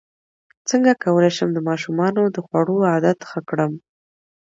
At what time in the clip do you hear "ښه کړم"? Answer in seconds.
3.29-3.73